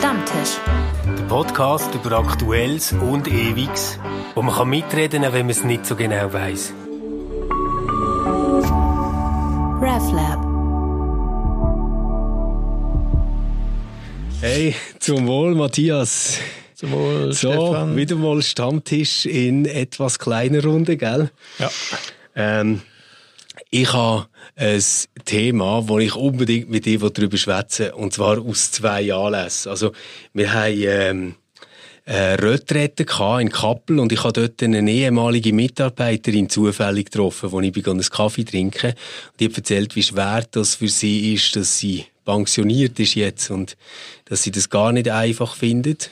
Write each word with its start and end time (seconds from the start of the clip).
Stammtisch. 0.00 0.56
Der 1.18 1.24
Podcast 1.24 1.94
über 1.94 2.12
Aktuelles 2.18 2.94
und 2.94 3.28
Ewiges, 3.28 3.98
wo 4.34 4.40
man 4.40 4.54
kann 4.54 4.70
mitreden 4.70 5.24
kann, 5.24 5.34
wenn 5.34 5.44
man 5.44 5.50
es 5.50 5.62
nicht 5.62 5.84
so 5.84 5.94
genau 5.94 6.32
weiß. 6.32 6.72
RefLab. 9.82 10.40
Hey, 14.40 14.74
zum 15.00 15.26
Wohl, 15.26 15.54
Matthias. 15.54 16.38
Zum 16.76 16.92
Wohl, 16.92 17.34
So, 17.34 17.52
Stefan. 17.52 17.94
wieder 17.94 18.16
mal 18.16 18.40
Stammtisch 18.40 19.26
in 19.26 19.66
etwas 19.66 20.18
kleiner 20.18 20.64
Runde, 20.64 20.96
gell? 20.96 21.30
Ja. 21.58 21.70
Ähm, 22.34 22.80
ich 23.70 23.92
habe 23.92 24.26
ein 24.56 24.82
Thema, 25.24 25.88
wo 25.88 25.98
ich 25.98 26.14
unbedingt 26.14 26.68
mit 26.68 26.86
dir 26.86 26.98
darüber 26.98 27.36
schwätzen 27.36 27.86
will, 27.86 27.92
und 27.92 28.12
zwar 28.12 28.38
aus 28.40 28.72
zwei 28.72 29.12
Anlässen. 29.12 29.70
Also, 29.70 29.92
wir 30.34 30.52
haben 30.52 30.82
ähm, 30.82 31.34
Retrette 32.06 33.06
in 33.40 33.50
Kappel 33.50 34.00
und 34.00 34.10
ich 34.10 34.24
habe 34.24 34.32
dort 34.32 34.62
eine 34.62 34.90
ehemalige 34.90 35.52
Mitarbeiterin 35.52 36.48
zufällig 36.48 37.06
getroffen, 37.06 37.52
wo 37.52 37.60
ich 37.60 37.72
begann 37.72 37.98
einen 37.98 38.10
Kaffee 38.10 38.44
trinken. 38.44 38.90
Und 38.90 39.40
die 39.40 39.46
hat 39.46 39.56
erzählt, 39.56 39.94
wie 39.94 40.02
schwer 40.02 40.44
das 40.50 40.74
für 40.74 40.88
sie 40.88 41.34
ist, 41.34 41.54
dass 41.54 41.78
sie 41.78 42.06
pensioniert 42.24 42.98
ist 42.98 43.14
jetzt 43.14 43.50
und 43.50 43.76
dass 44.24 44.42
sie 44.42 44.50
das 44.50 44.68
gar 44.70 44.92
nicht 44.92 45.08
einfach 45.08 45.54
findet. 45.54 46.10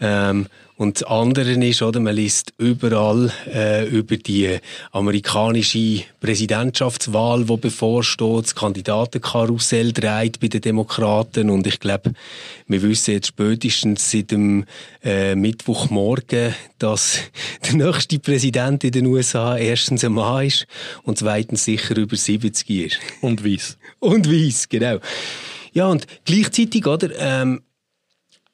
Ähm, 0.00 0.46
und 0.82 1.00
das 1.00 1.08
andere 1.08 1.52
ist, 1.52 1.80
oder, 1.80 2.00
man 2.00 2.16
liest 2.16 2.54
überall 2.58 3.32
äh, 3.46 3.86
über 3.86 4.16
die 4.16 4.58
amerikanische 4.90 6.02
Präsidentschaftswahl, 6.20 7.44
die 7.44 7.56
bevorsteht, 7.56 8.44
das 8.44 8.54
Kandidatenkarussell 8.56 9.92
dreht 9.92 10.40
bei 10.40 10.48
den 10.48 10.60
Demokraten 10.60 11.50
und 11.50 11.68
ich 11.68 11.78
glaube, 11.78 12.14
wir 12.66 12.82
wissen 12.82 13.12
jetzt 13.12 13.28
spätestens 13.28 14.10
seit 14.10 14.32
dem 14.32 14.64
äh, 15.04 15.36
Mittwochmorgen, 15.36 16.52
dass 16.80 17.18
der 17.64 17.74
nächste 17.74 18.18
Präsident 18.18 18.82
in 18.82 18.90
den 18.90 19.06
USA 19.06 19.56
erstens 19.56 20.04
ein 20.04 20.14
Mann 20.14 20.46
ist 20.46 20.66
und 21.04 21.16
zweitens 21.16 21.64
sicher 21.64 21.96
über 21.96 22.16
70 22.16 22.68
ist. 22.70 22.98
Und 23.20 23.44
weiss. 23.44 23.78
Und 24.00 24.28
weiss, 24.28 24.68
genau. 24.68 24.98
Ja, 25.72 25.86
und 25.86 26.08
gleichzeitig, 26.24 26.84
oder, 26.88 27.08
ähm, 27.18 27.62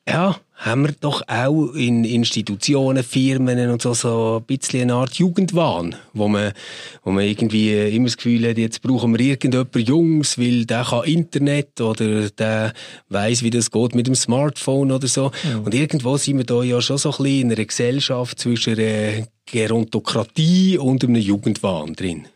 ja, 0.09 0.37
haben 0.55 0.87
wir 0.87 0.95
doch 1.01 1.23
auch 1.29 1.73
in 1.75 2.05
Institutionen, 2.05 3.05
Firmen 3.05 3.71
und 3.71 3.83
so, 3.83 3.95
so 3.95 4.39
ein 4.41 4.47
bisschen 4.47 4.83
eine 4.83 4.95
Art 4.95 5.15
Jugendwahn, 5.15 5.95
wo 6.15 6.29
man, 6.29 6.53
wo 7.05 7.13
man 7.13 7.25
irgendwie 7.25 7.73
immer 7.95 8.07
das 8.07 8.17
Gefühl 8.17 8.49
hat, 8.49 8.59
jetzt 8.59 8.83
brauchen 8.83 9.17
wir 9.17 9.25
irgendjemanden 9.25 9.85
Jungs, 9.85 10.39
weil 10.39 10.65
der 10.65 10.85
kann 10.85 11.05
Internet 11.05 11.81
oder 11.81 12.31
der 12.31 12.73
weiß, 13.09 13.43
wie 13.43 13.51
das 13.51 13.71
geht 13.71 13.95
mit 13.95 14.07
dem 14.07 14.15
Smartphone 14.15 14.91
oder 14.91 15.07
so. 15.07 15.31
Und 15.65 15.75
irgendwo 15.75 16.17
sind 16.17 16.39
wir 16.39 16.45
da 16.45 16.63
ja 16.63 16.81
schon 16.81 16.99
so 16.99 17.11
ein 17.11 17.17
bisschen 17.19 17.41
in 17.43 17.53
einer 17.53 17.65
Gesellschaft 17.65 18.41
zwischen 18.41 18.79
einer 18.79 19.27
Gerontokratie 19.47 20.79
und 20.79 21.05
einem 21.05 21.17
Jugendwahn 21.17 21.95
drin. 21.95 22.27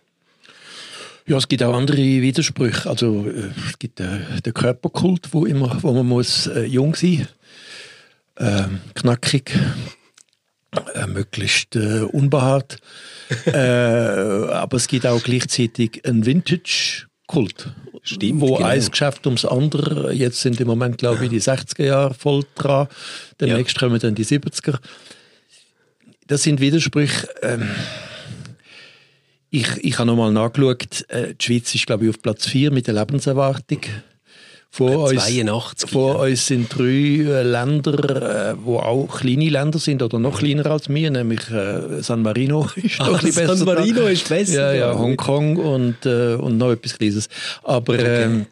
Ja, 1.27 1.37
es 1.37 1.49
gibt 1.49 1.63
auch 1.63 1.75
andere 1.75 1.99
Widersprüche. 1.99 2.89
Also 2.89 3.27
äh, 3.27 3.51
es 3.69 3.79
gibt 3.79 4.01
äh, 4.01 4.21
den 4.45 4.55
Körperkult, 4.55 5.29
wo 5.33 5.47
immer, 5.47 5.79
wo 5.83 5.93
man 5.93 6.07
muss 6.07 6.47
äh, 6.49 6.65
jung 6.65 6.95
sein, 6.95 7.29
ähm, 8.39 8.81
knackig, 8.95 9.53
äh, 10.95 11.07
möglichst 11.07 11.77
äh, 11.77 12.01
unbehaart. 12.01 12.79
äh, 13.47 13.51
aber 13.53 14.77
es 14.77 14.89
gibt 14.89 15.07
auch 15.07 15.23
gleichzeitig 15.23 16.05
einen 16.05 16.27
Vintage-Kult. 16.27 17.73
Stimmt, 18.05 18.41
Wo 18.41 18.57
genau. 18.57 18.69
ein 18.69 18.85
Geschäft 18.85 19.27
ums 19.27 19.45
andere, 19.45 20.13
jetzt 20.13 20.41
sind 20.41 20.61
im 20.61 20.67
Moment, 20.67 20.99
glaube 20.99 21.25
ich, 21.25 21.31
die 21.31 21.41
60er 21.41 21.85
Jahre 21.85 22.15
voll 22.15 22.45
dran, 22.57 22.89
demnächst 23.41 23.79
kommen 23.79 24.01
dann 24.01 24.17
die 24.17 24.27
70er. 24.27 24.79
Das 26.27 26.43
sind 26.43 26.61
Widersprüche. 26.61 27.29
Ähm, 27.43 27.69
ich, 29.53 29.69
ich 29.85 29.99
habe 29.99 30.07
nochmal 30.09 30.33
nachgeschaut, 30.33 31.05
äh, 31.09 31.35
die 31.35 31.45
Schweiz 31.45 31.75
ist, 31.75 31.87
glaube 31.87 32.05
ich, 32.05 32.11
auf 32.11 32.21
Platz 32.21 32.47
4 32.49 32.71
mit 32.73 32.87
der 32.87 32.95
Lebenserwartung. 32.95 33.81
Vor 34.71 35.11
uns, 35.11 35.23
82. 35.27 35.91
vor 35.91 36.21
uns 36.21 36.47
sind 36.47 36.75
drei 36.75 36.85
äh, 36.85 37.43
Länder, 37.43 38.53
äh, 38.53 38.55
wo 38.65 38.79
auch 38.79 39.21
kleine 39.21 39.51
Länder 39.51 39.79
sind 39.79 40.03
oder 40.03 40.19
noch 40.19 40.39
kleiner 40.39 40.65
als 40.65 40.89
wir, 40.89 41.11
nämlich 41.11 41.47
äh, 41.51 42.01
San 42.03 42.23
Marino 42.23 42.67
ist 42.77 42.99
noch 42.99 43.09
Ah, 43.09 43.17
ein 43.19 43.25
besser. 43.25 43.55
San 43.57 43.67
Marino 43.67 44.01
dran. 44.01 44.13
ist 44.13 44.27
besser 44.31 44.75
Ja, 44.75 44.93
ja. 44.93 44.99
Hongkong 44.99 45.59
und, 45.59 46.07
äh, 46.07 46.37
und 46.37 46.57
noch 46.57 46.71
etwas 46.73 46.97
Kleines. 46.97 47.29
Aber 47.63 47.99
ähm, 47.99 48.47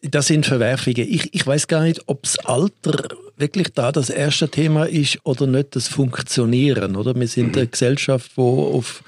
das 0.00 0.26
sind 0.28 0.46
Verwerfungen. 0.46 1.06
Ich, 1.06 1.34
ich 1.34 1.46
weiß 1.46 1.66
gar 1.68 1.82
nicht, 1.82 2.00
ob 2.06 2.22
das 2.22 2.38
Alter 2.38 3.08
wirklich 3.36 3.72
da 3.72 3.92
das 3.92 4.10
erste 4.10 4.48
Thema 4.48 4.84
ist 4.84 5.18
oder 5.24 5.46
nicht 5.46 5.76
das 5.76 5.88
Funktionieren. 5.88 6.96
Oder? 6.96 7.14
Wir 7.14 7.28
sind 7.28 7.56
eine 7.56 7.66
Gesellschaft, 7.66 8.32
die 8.36 8.40
auf, 8.40 9.02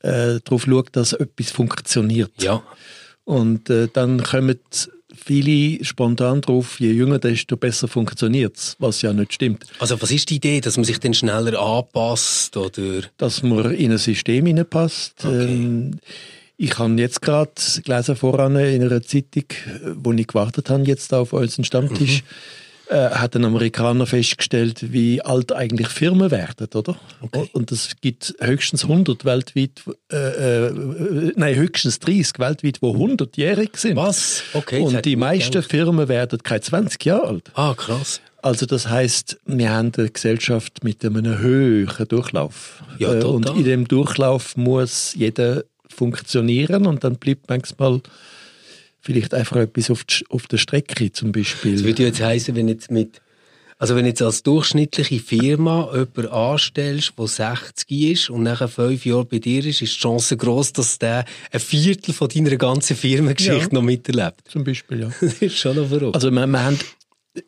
äh, 0.00 0.40
darauf 0.44 0.64
schaut, 0.64 0.88
dass 0.92 1.12
etwas 1.12 1.50
funktioniert. 1.50 2.32
Ja. 2.42 2.62
Und 3.24 3.68
äh, 3.70 3.88
dann 3.92 4.22
kommen 4.22 4.58
viele 5.14 5.84
spontan 5.84 6.40
drauf, 6.40 6.80
je 6.80 6.92
jünger, 6.92 7.18
desto 7.18 7.56
besser 7.56 7.88
funktioniert's, 7.88 8.76
was 8.78 9.02
ja 9.02 9.12
nicht 9.12 9.34
stimmt. 9.34 9.66
Also 9.78 10.00
was 10.00 10.10
ist 10.10 10.30
die 10.30 10.36
Idee, 10.36 10.60
dass 10.60 10.76
man 10.76 10.84
sich 10.84 10.98
dann 11.00 11.14
schneller 11.14 11.60
anpasst 11.60 12.56
oder? 12.56 13.02
Dass 13.16 13.42
man 13.42 13.74
in 13.74 13.92
ein 13.92 13.98
System 13.98 14.46
hineinpasst. 14.46 15.24
Okay. 15.24 15.44
Ähm, 15.44 15.98
ich 16.56 16.76
habe 16.76 16.94
jetzt 16.94 17.22
gerade 17.22 17.52
gelesen 17.84 18.16
voran 18.16 18.56
in 18.56 18.82
einer 18.82 19.02
Zeitung, 19.02 19.44
wo 19.94 20.12
ich 20.12 20.26
gewartet 20.26 20.70
habe 20.70 20.82
jetzt 20.84 21.14
auf 21.14 21.32
unseren 21.32 21.64
Stammtisch, 21.64 22.24
äh, 22.90 23.10
hat 23.10 23.36
ein 23.36 23.44
Amerikaner 23.44 24.06
festgestellt, 24.06 24.92
wie 24.92 25.20
alt 25.22 25.52
eigentlich 25.52 25.88
Firmen 25.88 26.30
werden, 26.30 26.68
oder? 26.74 26.96
Und 27.52 27.70
es 27.72 27.96
gibt 28.00 28.34
höchstens 28.40 28.84
100 28.84 29.24
weltweit, 29.24 29.82
äh, 30.12 30.16
äh, 30.68 31.32
nein, 31.36 31.54
höchstens 31.54 31.98
30 32.00 32.38
weltweit, 32.38 32.78
wo 32.80 32.94
100-jährig 32.94 33.76
sind. 33.76 33.96
Was? 33.96 34.42
Okay. 34.54 34.80
Und 34.80 35.04
die 35.04 35.16
meisten 35.16 35.52
gedacht. 35.52 35.70
Firmen 35.70 36.08
werden 36.08 36.42
keine 36.42 36.60
20 36.60 37.04
Jahre 37.04 37.26
alt. 37.28 37.50
Ah, 37.54 37.74
krass. 37.76 38.20
Also 38.40 38.66
das 38.66 38.88
heißt, 38.88 39.38
wir 39.46 39.70
haben 39.70 39.92
eine 39.96 40.08
Gesellschaft 40.10 40.84
mit 40.84 41.04
einem 41.04 41.38
höheren 41.38 42.06
Durchlauf. 42.08 42.82
Ja, 42.98 43.12
Äh, 43.14 43.24
und 43.24 43.42
total. 43.42 43.58
in 43.58 43.64
dem 43.64 43.88
Durchlauf 43.88 44.56
muss 44.56 45.14
jeder 45.14 45.64
funktionieren 45.88 46.86
und 46.86 47.02
dann 47.04 47.16
bleibt 47.16 47.48
manchmal 47.48 48.00
vielleicht 49.08 49.32
einfach 49.32 49.56
etwas 49.56 49.90
auf, 49.90 50.04
die, 50.04 50.22
auf 50.28 50.46
der 50.48 50.58
Strecke 50.58 51.10
zum 51.12 51.32
Das 51.32 51.40
Beispiel. 51.40 51.82
würde 51.82 52.02
jetzt 52.02 52.20
heißen, 52.20 52.54
wenn 52.54 52.68
jetzt 52.68 52.90
mit, 52.90 53.22
also 53.78 53.96
wenn 53.96 54.04
jetzt 54.04 54.20
als 54.20 54.42
durchschnittliche 54.42 55.18
Firma 55.18 55.88
jemanden 55.94 56.26
anstellst, 56.28 57.14
der 57.18 57.26
60 57.26 57.90
ist 57.90 58.28
und 58.28 58.42
nachher 58.42 58.68
fünf 58.68 59.06
Jahre 59.06 59.24
bei 59.24 59.38
dir 59.38 59.64
ist, 59.64 59.80
ist 59.80 59.94
die 59.94 60.00
Chance 60.00 60.36
groß, 60.36 60.74
dass 60.74 60.98
der 60.98 61.24
ein 61.50 61.60
Viertel 61.60 62.12
von 62.12 62.28
deiner 62.28 62.56
ganzen 62.58 62.96
Firmengeschichte 62.96 63.68
Ja. 63.68 63.72
noch 63.72 63.82
miterlebt. 63.82 64.42
Zum 64.46 64.62
Beispiel, 64.62 65.00
ja. 65.00 65.10
Das 65.22 65.40
ist 65.40 65.56
schon 65.56 65.76
noch 65.76 65.88
verrückt. 65.88 66.14
Also 66.14 66.30
wir, 66.30 66.46
wir 66.46 66.62
haben 66.64 66.78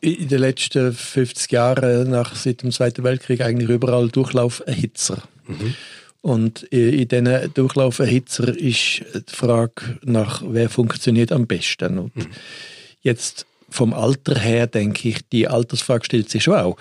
in 0.00 0.28
den 0.28 0.38
letzten 0.40 0.94
50 0.94 1.52
Jahren 1.52 2.08
nach 2.10 2.34
seit 2.36 2.62
dem 2.62 2.70
Zweiten 2.72 3.04
Weltkrieg 3.04 3.42
eigentlich 3.42 3.68
überall 3.68 4.08
Durchlauferhitzer. 4.08 5.22
Und 6.22 6.64
in 6.64 7.08
diesen 7.08 7.54
Durchlauferhitzer 7.54 8.56
ist 8.56 9.02
die 9.14 9.34
Frage 9.34 9.98
nach, 10.04 10.42
wer 10.46 10.68
funktioniert 10.68 11.32
am 11.32 11.46
besten. 11.46 11.98
Und 11.98 12.12
jetzt 13.02 13.46
vom 13.70 13.94
Alter 13.94 14.38
her 14.38 14.66
denke 14.66 15.08
ich, 15.08 15.28
die 15.32 15.48
Altersfrage 15.48 16.04
stellt 16.04 16.28
sich 16.28 16.42
schon 16.42 16.56
auch. 16.56 16.76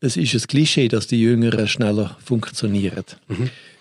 Es 0.00 0.16
ist 0.16 0.34
ein 0.34 0.40
Klischee, 0.48 0.88
dass 0.88 1.06
die 1.06 1.20
Jüngeren 1.20 1.68
schneller 1.68 2.16
funktionieren. 2.24 3.04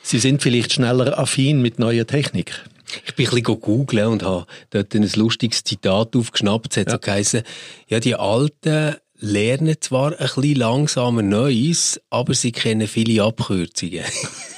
Sie 0.01 0.19
sind 0.19 0.41
vielleicht 0.41 0.73
schneller 0.73 1.17
affin 1.17 1.61
mit 1.61 1.79
neuer 1.79 2.05
Technik. 2.05 2.63
Ich 3.05 3.15
bin 3.15 3.27
ein 3.27 3.35
bisschen 3.35 3.61
googeln 3.61 4.07
und 4.07 4.23
habe 4.23 4.45
dort 4.71 4.94
ein 4.94 5.09
lustiges 5.15 5.63
Zitat 5.63 6.15
aufgeschnappt. 6.15 6.71
Es 6.71 6.77
hat 6.77 6.91
so 6.91 7.00
geheißen, 7.00 7.44
ja, 7.88 8.00
die 8.00 8.15
Alten 8.15 8.95
lernen 9.19 9.75
zwar 9.80 10.12
ein 10.12 10.18
bisschen 10.18 10.56
langsamer 10.56 11.21
Neues, 11.21 12.00
aber 12.10 12.33
sie 12.33 12.51
kennen 12.51 12.88
viele 12.88 13.24
Abkürzungen. 13.24 14.04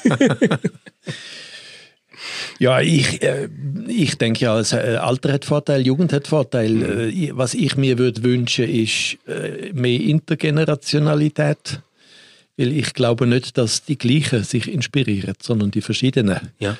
Ja, 2.60 2.80
ich, 2.81 3.24
äh, 3.24 3.50
ich 3.88 4.16
denke 4.19 4.42
ja, 4.46 4.56
das, 4.56 4.74
äh, 4.74 4.98
Alter 5.02 5.34
hat 5.34 5.46
Vorteil, 5.46 5.81
Jugend 5.81 6.13
hat 6.13 6.28
Vorteil. 6.28 6.84
Äh, 6.84 7.08
ich- 7.10 7.36
was 7.36 7.56
ich 7.56 7.75
mir 7.78 7.98
würde 7.98 8.22
wünschen, 8.22 8.69
ist 8.69 9.18
äh, 9.28 9.72
mehr 9.74 10.00
Intergenerationalität. 10.00 11.81
Weil 12.57 12.74
ich 12.74 12.94
glaube 12.94 13.25
nicht, 13.25 13.57
dass 13.57 13.84
die 13.86 13.98
Gleichen 13.98 14.44
sich 14.44 14.72
inspirieren, 14.72 15.34
sondern 15.42 15.72
die 15.72 15.81
verschiedenen. 15.81 16.52
ja. 16.60 16.78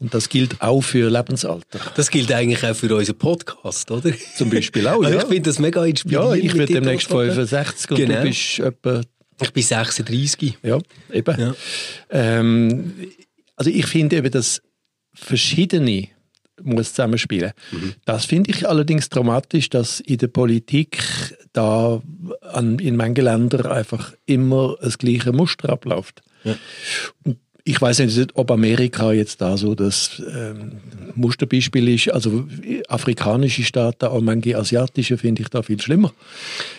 Und 0.00 0.14
das 0.14 0.28
gilt 0.28 0.60
auch 0.60 0.80
für 0.80 1.10
Lebensalter. 1.10 1.80
Das 1.96 2.10
gilt 2.10 2.30
eigentlich 2.32 2.64
auch 2.64 2.74
für 2.76 2.94
unseren 2.94 3.18
Podcast, 3.18 3.90
oder? 3.90 4.12
Zum 4.36 4.48
Beispiel 4.48 4.86
auch, 4.86 5.02
Also 5.04 5.16
ja. 5.18 5.22
ich 5.22 5.28
finde 5.28 5.42
das 5.50 5.58
mega 5.58 5.80
Ja, 5.80 5.86
inspirierend. 5.86 6.36
ich 6.38 6.44
mit 6.52 6.58
werde 6.60 6.72
demnächst 6.74 7.08
Podcast. 7.08 7.34
65 7.50 7.90
und 7.90 7.96
Genau. 7.96 8.14
du 8.22 8.28
bist 8.28 8.58
etwa 8.60 9.00
Ich 9.42 9.52
bin 9.52 9.62
36. 9.62 10.58
Ja, 10.62 10.78
eben. 11.12 11.40
Ja. 11.40 11.54
Ähm, 12.10 12.94
also 13.56 13.70
ich 13.70 13.86
finde 13.86 14.16
eben, 14.16 14.30
dass 14.30 14.62
verschiedene 15.14 16.08
muss 16.62 16.90
zusammenspielen. 16.90 17.52
Das 18.04 18.24
finde 18.24 18.50
ich 18.50 18.68
allerdings 18.68 19.08
dramatisch, 19.08 19.68
dass 19.70 20.00
in 20.00 20.18
der 20.18 20.26
Politik 20.28 20.98
da 21.52 22.02
an, 22.52 22.78
in 22.80 22.96
manchen 22.96 23.24
Ländern 23.24 23.66
einfach 23.66 24.12
immer 24.26 24.76
das 24.80 24.98
gleiche 24.98 25.32
Muster 25.32 25.70
abläuft. 25.70 26.22
Ja. 26.44 26.56
Ich 27.68 27.80
weiß 27.82 27.98
nicht, 27.98 28.30
ob 28.34 28.50
Amerika 28.50 29.12
jetzt 29.12 29.42
da 29.42 29.58
so 29.58 29.74
das 29.74 30.22
ähm, 30.34 30.72
Musterbeispiel 31.14 31.88
ist. 31.88 32.10
Also 32.10 32.48
afrikanische 32.88 33.62
Staaten, 33.62 34.06
auch 34.06 34.22
manche 34.22 34.56
asiatische, 34.56 35.18
finde 35.18 35.42
ich 35.42 35.48
da 35.48 35.62
viel 35.62 35.80
schlimmer. 35.80 36.12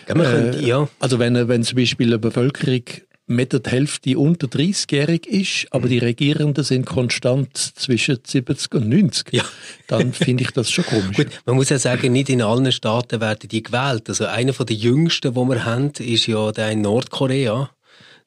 Ja, 0.08 0.16
man 0.16 0.26
könnte, 0.26 0.60
ja. 0.64 0.88
Also 0.98 1.20
wenn, 1.20 1.48
wenn 1.48 1.62
zum 1.62 1.76
Beispiel 1.76 2.08
eine 2.08 2.18
Bevölkerung 2.18 2.82
mit 3.28 3.52
der 3.52 3.60
Hälfte 3.70 4.18
unter 4.18 4.48
30-jährig 4.48 5.28
ist, 5.28 5.68
aber 5.70 5.86
die 5.86 5.98
Regierenden 5.98 6.64
sind 6.64 6.86
konstant 6.86 7.56
zwischen 7.56 8.18
70 8.26 8.74
und 8.74 8.88
90, 8.88 9.32
Ja. 9.32 9.44
dann 9.86 10.12
finde 10.12 10.42
ich 10.42 10.50
das 10.50 10.72
schon 10.72 10.84
komisch. 10.84 11.16
Gut, 11.16 11.28
man 11.46 11.54
muss 11.54 11.68
ja 11.68 11.78
sagen, 11.78 12.10
nicht 12.12 12.28
in 12.28 12.42
allen 12.42 12.72
Staaten 12.72 13.20
werden 13.20 13.48
die 13.48 13.62
gewählt. 13.62 14.08
Also 14.08 14.26
einer 14.26 14.52
den 14.52 14.76
jüngsten, 14.76 15.32
die 15.32 15.40
wir 15.40 15.64
haben, 15.64 15.92
ist 16.00 16.26
ja 16.26 16.50
der 16.50 16.72
in 16.72 16.80
Nordkorea, 16.80 17.70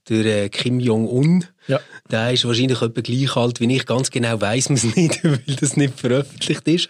der 0.09 0.43
äh, 0.45 0.49
Kim 0.49 0.79
Jong-un. 0.79 1.45
Ja. 1.67 1.79
Der 2.11 2.31
ist 2.33 2.45
wahrscheinlich 2.45 2.81
etwa 2.81 3.01
gleich 3.01 3.35
alt 3.35 3.59
wie 3.59 3.75
ich. 3.75 3.85
Ganz 3.85 4.09
genau 4.11 4.39
weiß 4.39 4.69
man 4.69 4.77
es 4.77 4.83
nicht, 4.95 5.23
weil 5.23 5.39
das 5.59 5.77
nicht 5.77 5.99
veröffentlicht 5.99 6.67
ist. 6.67 6.89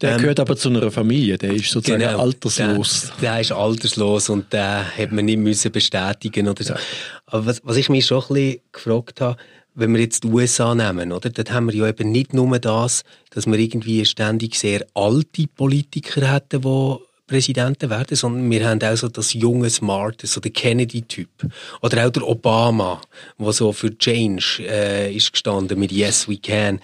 Der 0.00 0.12
Ähm, 0.12 0.20
gehört 0.22 0.40
aber 0.40 0.56
zu 0.56 0.70
einer 0.70 0.90
Familie, 0.90 1.36
der 1.36 1.52
ist 1.52 1.70
sozusagen 1.70 2.00
Genau. 2.02 2.20
alterslos. 2.20 3.12
Der, 3.20 3.32
der 3.32 3.40
ist 3.42 3.52
alterslos 3.52 4.30
und 4.30 4.50
den 4.52 4.60
hat 4.96 5.12
man 5.12 5.26
nicht 5.26 5.38
müssen 5.38 5.70
bestätigen 5.70 6.48
oder 6.48 6.64
so. 6.64 6.74
Aber 7.26 7.44
was, 7.46 7.60
was 7.64 7.76
ich 7.76 7.90
mich 7.90 8.06
schon 8.06 8.22
ein 8.22 8.28
bisschen 8.34 8.60
gefragt 8.72 9.20
habe, 9.20 9.36
wenn 9.74 9.92
wir 9.92 10.00
jetzt 10.00 10.24
die 10.24 10.28
USA 10.28 10.74
nehmen, 10.74 11.12
oder? 11.12 11.28
Dort 11.30 11.52
haben 11.52 11.70
wir 11.70 11.74
ja 11.74 11.86
eben 11.88 12.10
nicht 12.10 12.32
nur 12.34 12.58
das, 12.58 13.02
dass 13.30 13.46
wir 13.46 13.58
irgendwie 13.58 14.04
ständig 14.06 14.54
sehr 14.58 14.86
alte 14.94 15.46
Politiker 15.46 16.32
hätten, 16.32 16.62
die 16.62 16.96
Präsidenten 17.30 17.90
werden, 17.90 18.16
sondern 18.16 18.50
wir 18.50 18.68
haben 18.68 18.82
auch 18.82 18.96
so 18.96 19.08
das 19.08 19.34
junge 19.34 19.70
Smart, 19.70 20.20
so 20.24 20.40
der 20.40 20.50
Kennedy-Typ. 20.50 21.28
Oder 21.80 22.04
auch 22.06 22.10
der 22.10 22.26
Obama, 22.26 23.00
der 23.38 23.52
so 23.52 23.72
für 23.72 23.96
Change 23.96 24.64
äh, 24.68 25.14
ist 25.14 25.32
gestanden 25.32 25.78
mit 25.78 25.92
Yes 25.92 26.28
We 26.28 26.38
Can. 26.38 26.80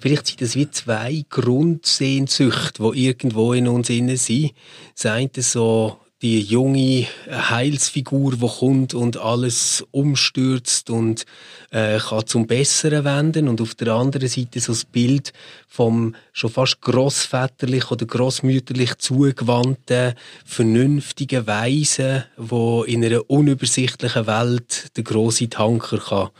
Vielleicht 0.00 0.26
sind 0.26 0.42
das 0.42 0.56
wie 0.56 0.68
zwei 0.68 1.24
Grundsehnsüchte, 1.30 2.90
die 2.92 3.06
irgendwo 3.06 3.52
in 3.52 3.68
uns 3.68 3.88
innen 3.88 4.16
sind. 4.16 4.50
Das 4.96 5.06
eine 5.06 5.30
so 5.36 5.96
die 6.20 6.40
junge 6.40 7.06
Heilsfigur, 7.30 8.32
die 8.36 8.48
kommt 8.48 8.92
und 8.92 9.16
alles 9.18 9.84
umstürzt 9.92 10.90
und 10.90 11.24
äh, 11.70 11.98
kann 11.98 12.26
zum 12.26 12.48
Besseren 12.48 13.04
wenden. 13.04 13.46
Und 13.46 13.60
auf 13.60 13.76
der 13.76 13.94
anderen 13.94 14.28
Seite 14.28 14.58
so 14.58 14.72
das 14.72 14.84
Bild 14.84 15.32
vom 15.68 16.16
schon 16.32 16.50
fast 16.50 16.80
grossväterlich 16.80 17.90
oder 17.92 18.04
grossmütterlich 18.04 18.98
zugewandten, 18.98 20.14
vernünftigen 20.44 21.46
Weisen, 21.46 22.24
wo 22.36 22.82
in 22.82 23.04
einer 23.04 23.30
unübersichtlichen 23.30 24.26
Welt 24.26 24.96
der 24.96 25.04
große 25.04 25.48
Tanker 25.48 25.98
kann 25.98 26.30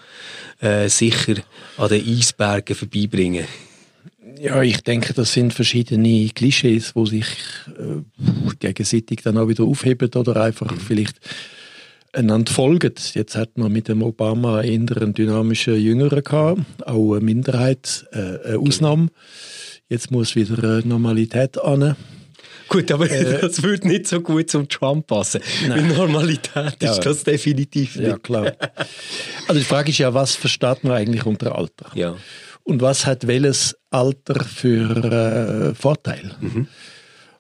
äh, 0.61 0.89
sicher 0.89 1.37
an 1.77 1.89
den 1.89 2.05
Eisbergen 2.05 2.75
vorbeibringen. 2.75 3.47
Ja, 4.41 4.63
ich 4.63 4.83
denke, 4.83 5.15
das 5.15 5.33
sind 5.33 5.53
verschiedene 5.55 6.29
Klischees, 6.35 6.95
wo 6.95 7.07
sich 7.07 7.27
äh, 7.69 8.03
gegenseitig 8.61 9.23
dann 9.23 9.39
auch 9.39 9.49
wieder 9.49 9.65
aufheben 9.65 10.11
oder 10.15 10.37
einfach 10.43 10.73
vielleicht 10.79 11.19
einander 12.13 12.53
folgen. 12.53 12.95
Jetzt 13.15 13.37
hat 13.37 13.59
man 13.59 13.73
mit 13.73 13.89
dem 13.89 14.03
Obama 14.03 14.63
eher 14.63 14.75
einen 14.97 15.15
dynamischen 15.15 15.81
Jüngeren 15.81 16.23
gehabt, 16.23 16.61
auch 16.87 17.13
eine 17.15 17.25
Minderheit, 17.25 18.07
äh, 18.13 18.49
eine 18.49 18.59
Ausnahme. 18.59 19.09
Jetzt 19.89 20.11
muss 20.11 20.37
wieder 20.37 20.83
Normalität 20.85 21.59
an. 21.61 21.97
Gut, 22.69 22.93
aber 22.93 23.09
das 23.41 23.63
würde 23.63 23.89
nicht 23.89 24.07
so 24.07 24.21
gut 24.21 24.51
zum 24.51 24.69
Trump 24.69 25.07
passen. 25.07 25.41
Mit 25.67 25.97
Normalität 25.97 26.77
Ja. 26.83 26.93
ist 26.93 27.01
das 27.07 27.25
definitiv 27.25 27.97
nicht. 27.97 28.09
Ja, 28.09 28.19
klar. 28.19 28.53
Also 29.47 29.59
die 29.59 29.65
Frage 29.65 29.91
ist 29.91 29.99
ja, 29.99 30.13
was 30.13 30.35
versteht 30.35 30.85
man 30.85 30.93
eigentlich 30.93 31.25
unter 31.25 31.57
Alter? 31.57 31.91
Ja. 31.95 32.17
Und 32.69 32.83
was 32.83 33.07
hat 33.07 33.27
welches 33.27 33.75
Alter 33.89 34.45
für 34.45 35.71
äh, 35.71 35.75
Vorteil? 35.75 36.33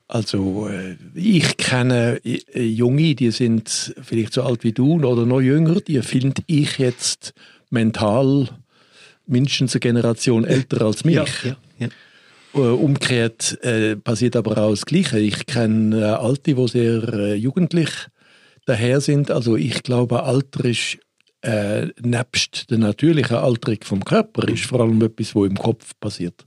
Also 0.07 0.69
äh, 0.69 0.97
ich 1.15 1.59
kenne 1.59 2.19
äh, 2.25 2.63
Junge, 2.63 3.15
die 3.15 3.31
sind 3.31 3.95
vielleicht 4.01 4.33
so 4.33 4.43
alt 4.43 4.65
wie 4.65 4.73
du 4.73 4.95
oder 5.05 5.27
noch 5.27 5.43
jünger, 5.43 5.83
die 5.83 6.01
finde 6.01 6.41
ich 6.47 6.79
jetzt 6.79 7.35
mental 7.69 8.49
mindestens 9.27 9.75
eine 9.75 9.81
Generation 9.81 10.47
älter 10.47 10.81
als 10.87 11.05
mich. 11.05 11.17
Ja, 11.17 11.27
ja, 11.45 11.57
ja. 11.79 11.89
Äh, 12.55 12.59
Umgekehrt 12.59 13.63
äh, 13.63 13.97
passiert 13.97 14.35
aber 14.35 14.57
auch 14.57 14.71
das 14.71 14.87
Gleiche. 14.87 15.19
Ich 15.19 15.45
kenne 15.45 16.01
äh, 16.01 16.05
Alte, 16.05 16.55
die 16.55 16.69
sehr 16.69 17.07
äh, 17.13 17.35
jugendlich 17.35 17.91
daher 18.65 19.03
sind. 19.03 19.31
Also 19.31 19.57
ich 19.57 19.83
glaube, 19.83 20.23
Alter 20.23 20.65
ist 20.65 20.97
äh, 21.43 21.87
nebst 22.01 22.71
der 22.71 22.79
natürlichen 22.79 23.37
Alterung 23.37 23.79
vom 23.83 24.05
Körper 24.05 24.49
ist 24.49 24.65
vor 24.65 24.81
allem 24.81 25.01
etwas, 25.03 25.35
wo 25.35 25.45
im 25.45 25.57
Kopf 25.57 25.93
passiert. 26.01 26.45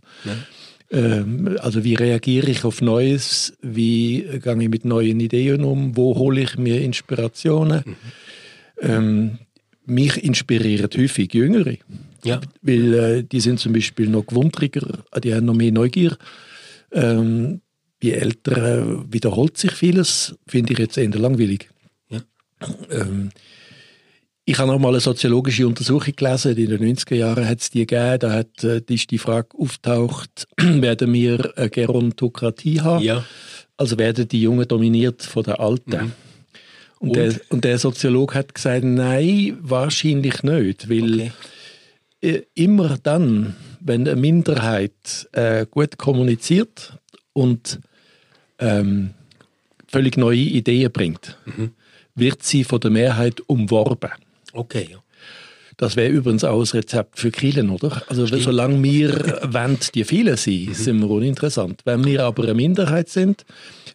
Ähm, 0.91 1.57
also 1.61 1.83
wie 1.83 1.95
reagiere 1.95 2.49
ich 2.51 2.65
auf 2.65 2.81
Neues? 2.81 3.53
Wie 3.61 4.25
gehe 4.43 4.61
ich 4.61 4.69
mit 4.69 4.85
neuen 4.85 5.19
Ideen 5.19 5.63
um? 5.63 5.95
Wo 5.95 6.15
hole 6.15 6.41
ich 6.41 6.57
mir 6.57 6.81
Inspirationen? 6.81 7.83
Ähm, 8.81 9.39
mich 9.85 10.21
inspirieren 10.23 10.89
häufig 10.95 11.33
Jüngere. 11.33 11.77
Ja. 12.23 12.41
Weil 12.61 12.93
äh, 12.93 13.23
die 13.23 13.39
sind 13.39 13.59
zum 13.59 13.73
Beispiel 13.73 14.09
noch 14.09 14.25
gewundriger, 14.25 15.03
die 15.23 15.33
haben 15.33 15.45
noch 15.45 15.55
mehr 15.55 15.71
Neugier. 15.71 16.17
Ähm, 16.91 17.61
je 18.01 18.11
älter 18.11 18.81
äh, 18.81 19.13
wiederholt 19.13 19.57
sich 19.57 19.71
vieles, 19.71 20.35
finde 20.47 20.73
ich 20.73 20.79
jetzt 20.79 20.97
eher 20.97 21.09
langweilig. 21.09 21.69
Ja. 22.09 22.21
Ähm, 22.91 23.31
ich 24.51 24.59
habe 24.59 24.69
noch 24.69 24.79
mal 24.79 24.89
eine 24.89 24.99
soziologische 24.99 25.65
Untersuchung 25.65 26.13
gelesen, 26.15 26.57
in 26.57 26.69
den 26.69 26.95
90er 26.95 27.15
Jahren 27.15 27.47
hat 27.47 27.61
es 27.61 27.69
die 27.69 27.85
gegeben, 27.85 28.19
da 28.19 28.33
hat, 28.33 28.63
äh, 28.63 28.81
ist 28.89 29.09
die 29.09 29.17
Frage 29.17 29.47
auftaucht, 29.57 30.47
werden 30.57 31.13
wir 31.13 31.53
eine 31.55 31.69
Gerontokratie 31.69 32.81
haben? 32.81 33.03
Ja. 33.03 33.23
Also 33.77 33.97
werden 33.97 34.27
die 34.27 34.41
Jungen 34.41 34.67
dominiert 34.67 35.21
von 35.23 35.43
den 35.43 35.53
Alten? 35.53 36.13
Und, 36.99 37.09
Und? 37.09 37.15
Der, 37.15 37.33
und 37.49 37.63
der 37.63 37.79
Soziolog 37.79 38.35
hat 38.35 38.53
gesagt, 38.53 38.83
nein, 38.83 39.57
wahrscheinlich 39.61 40.43
nicht, 40.43 40.89
weil 40.89 41.31
Okay. 42.23 42.43
immer 42.53 42.97
dann, 43.01 43.55
wenn 43.79 44.07
eine 44.07 44.19
Minderheit 44.19 45.27
äh, 45.31 45.65
gut 45.65 45.97
kommuniziert 45.97 46.99
und 47.33 47.79
ähm, 48.59 49.11
völlig 49.87 50.17
neue 50.17 50.37
Ideen 50.37 50.91
bringt, 50.91 51.37
wird 52.13 52.43
sie 52.43 52.63
von 52.63 52.79
der 52.81 52.91
Mehrheit 52.91 53.41
umworben. 53.47 54.11
Okay, 54.53 54.87
ja. 54.91 54.97
Das 55.77 55.95
wäre 55.95 56.09
übrigens 56.09 56.43
auch 56.43 56.59
das 56.59 56.75
Rezept 56.75 57.17
für 57.17 57.31
Kielen, 57.31 57.71
oder? 57.71 58.03
Also 58.07 58.27
solange 58.27 58.83
wir 58.83 59.41
wollen, 59.51 59.79
die 59.95 60.03
vielen 60.03 60.37
sind, 60.37 60.75
sind 60.75 60.99
wir 60.99 61.09
uninteressant. 61.09 61.81
Wenn 61.85 62.05
wir 62.05 62.23
aber 62.23 62.43
eine 62.43 62.53
Minderheit 62.53 63.09
sind, 63.09 63.45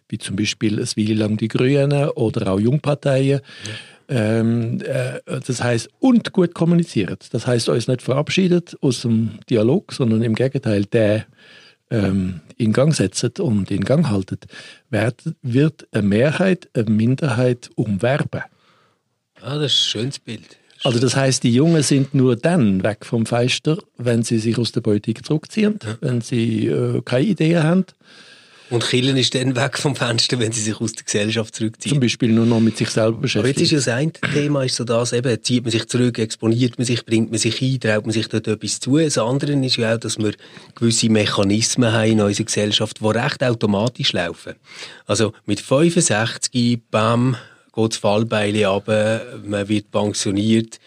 wie 0.09 0.17
zum 0.17 0.35
Beispiel 0.35 0.79
es 0.79 0.97
Weile 0.97 1.13
lang 1.13 1.37
die 1.37 1.47
Grünen 1.47 2.09
oder 2.09 2.51
auch 2.51 2.59
Jungparteien, 2.59 3.39
ähm, 4.09 4.81
äh, 4.81 5.21
das 5.25 5.63
heißt 5.63 5.89
und 5.99 6.33
gut 6.33 6.53
kommuniziert. 6.53 7.33
Das 7.33 7.47
heißt, 7.47 7.69
uns 7.69 7.87
nicht 7.87 8.01
verabschiedet 8.01 8.75
aus 8.81 9.01
dem 9.01 9.39
Dialog, 9.49 9.93
sondern 9.93 10.23
im 10.23 10.35
Gegenteil, 10.35 10.83
der 10.85 11.25
ähm, 11.89 12.41
in 12.57 12.73
Gang 12.73 12.93
setzt 12.93 13.39
und 13.39 13.71
in 13.71 13.85
Gang 13.85 14.09
haltet, 14.09 14.45
wird, 14.89 15.23
wird 15.41 15.87
eine 15.91 16.07
Mehrheit 16.07 16.69
eine 16.73 16.89
Minderheit 16.89 17.69
umwerben. 17.75 18.41
Ah, 19.47 19.57
das 19.57 19.71
ist 19.71 19.77
ein 19.79 19.89
schönes 20.01 20.19
Bild. 20.19 20.57
Also 20.83 20.99
das 20.99 21.15
heißt, 21.15 21.41
die 21.43 21.53
Jungen 21.53 21.81
sind 21.83 22.13
nur 22.13 22.35
dann 22.35 22.83
weg 22.83 23.05
vom 23.05 23.25
Feister, 23.25 23.77
wenn 23.97 24.23
sie 24.23 24.39
sich 24.39 24.57
aus 24.57 24.73
der 24.73 24.81
Politik 24.81 25.25
zurückziehen, 25.25 25.79
wenn 26.01 26.19
sie 26.21 26.67
äh, 26.67 27.01
keine 27.03 27.25
Ideen 27.25 27.63
haben, 27.63 27.85
Und 28.69 28.83
Killen 28.83 29.15
ist 29.15 29.33
dann 29.33 29.55
weg 29.55 29.77
vom 29.77 29.95
Fenster, 29.95 30.37
wenn 30.39 30.51
sie 30.51 30.61
sich 30.61 30.79
aus 30.81 30.91
der 30.91 31.05
Gesellschaft 31.05 31.55
zurückziehen. 31.55 31.93
zum 31.93 31.99
Beispiel 32.01 32.33
nur 32.33 32.45
noch 32.45 32.59
mit 32.59 32.75
sich 32.77 32.89
selber 32.89 33.17
Aber 33.19 33.25
jetzt 33.25 33.61
ist 33.61 33.69
beschäftigen. 33.69 33.69
ja 33.71 33.77
das 33.77 33.87
eine 33.87 34.11
Thema, 34.33 34.63
ist 34.65 34.75
so 34.75 34.83
das 34.83 35.13
eben, 35.13 35.41
zieht 35.41 35.63
man 35.63 35.71
sich 35.71 35.87
zurück, 35.87 36.19
exponiert 36.19 36.77
man 36.77 36.85
sich, 36.85 37.05
bringt 37.05 37.31
man 37.31 37.39
sich 37.39 37.61
ein, 37.61 37.79
traut 37.79 38.05
man 38.05 38.11
sich 38.11 38.27
dort 38.27 38.47
etwas 38.47 38.81
zu. 38.81 38.97
Das 38.97 39.17
andere 39.17 39.53
ist 39.53 39.77
ja 39.77 39.95
auch, 39.95 39.99
dass 39.99 40.17
wir 40.17 40.33
gewisse 40.75 41.09
Mechanismen 41.09 41.93
haben 41.93 42.11
in 42.11 42.21
unserer 42.21 42.45
Gesellschaft, 42.45 42.99
die 42.99 43.05
recht 43.05 43.41
automatisch 43.43 44.11
laufen. 44.11 44.55
Also 45.05 45.31
mit 45.45 45.61
65, 45.61 46.81
bam, 46.91 47.37
geht 47.77 47.91
das 47.91 47.97
Fallbeil 47.97 48.65
runter, 48.65 49.21
man 49.45 49.69
wird 49.69 49.91
pensioniert. 49.91 50.79